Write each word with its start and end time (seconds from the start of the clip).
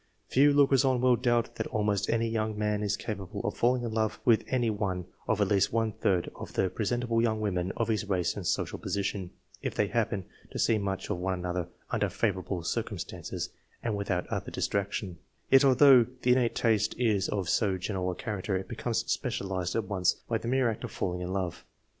Few 0.29 0.51
lookers 0.51 0.83
on 0.83 0.99
will 0.99 1.15
doubt 1.15 1.53
that 1.57 1.67
almost 1.67 2.09
any 2.09 2.27
young 2.27 2.57
man 2.57 2.81
is 2.81 2.97
capable 2.97 3.39
of 3.43 3.55
falling 3.55 3.83
in 3.83 3.91
love 3.91 4.19
with 4.25 4.43
any 4.47 4.71
one 4.71 5.05
of 5.27 5.39
at 5.39 5.47
least 5.47 5.71
one 5.71 5.91
third 5.91 6.31
of 6.35 6.53
the 6.53 6.71
presentable 6.71 7.21
young 7.21 7.39
women 7.39 7.71
of 7.77 7.87
his 7.87 8.09
race 8.09 8.35
and 8.35 8.43
social 8.47 8.79
position, 8.79 9.29
if 9.61 9.75
they 9.75 9.85
happen 9.89 10.25
to 10.49 10.57
see 10.57 10.79
much 10.79 11.11
of 11.11 11.19
one 11.19 11.35
another 11.35 11.67
under 11.91 12.09
favourable 12.09 12.63
circumstances 12.63 13.49
and 13.83 13.95
without 13.95 14.25
other 14.29 14.49
distraction; 14.49 15.19
yet, 15.51 15.63
although 15.63 16.07
the 16.23 16.31
innate 16.31 16.55
taste 16.55 16.95
is 16.97 17.29
of 17.29 17.47
so 17.47 17.77
general 17.77 18.09
a 18.09 18.15
character, 18.15 18.57
it 18.57 18.67
becomes 18.67 19.05
specialised 19.05 19.75
at 19.75 19.83
once 19.85 20.15
by 20.27 20.35
the 20.39 20.47
mere 20.47 20.67
act 20.71 20.83
of 20.83 20.89
falling 20.91 21.21
in 21.21 21.31
love. 21.31 21.63